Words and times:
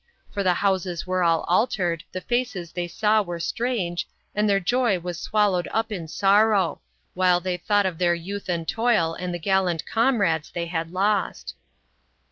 For 0.31 0.41
the 0.41 0.55
houses 0.55 1.05
were 1.05 1.23
all 1.23 1.41
altered, 1.47 2.03
the 2.11 2.21
faces 2.21 2.71
they 2.71 2.87
saw 2.87 3.21
were 3.21 3.39
strange, 3.39 4.07
and 4.33 4.49
their 4.49 4.59
joy 4.59 4.97
was 4.99 5.19
swallowed 5.19 5.67
up 5.69 5.91
in 5.91 6.07
sorrow, 6.07 6.81
while 7.13 7.39
they 7.39 7.57
thought 7.57 7.85
of 7.85 7.99
their 7.99 8.15
youth 8.15 8.49
and 8.49 8.67
toil 8.67 9.13
and 9.13 9.31
the 9.31 9.37
gallant 9.37 9.85
comrades 9.85 10.49
they 10.49 10.65
had 10.65 10.89
lost. 10.91 11.53